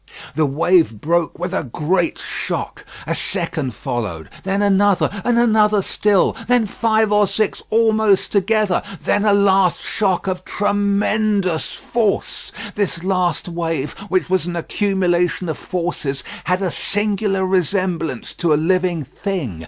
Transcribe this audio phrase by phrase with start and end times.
[0.35, 6.35] The wave broke with a great shock; a second followed; then another and another still;
[6.47, 12.51] then five or six almost together; then a last shock of tremendous force.
[12.73, 18.55] This last wave, which was an accumulation of forces, had a singular resemblance to a
[18.55, 19.59] living thing.